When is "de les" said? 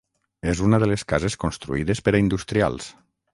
0.83-1.03